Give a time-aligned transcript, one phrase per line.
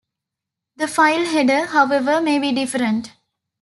[0.77, 3.11] The file header, however, may be different.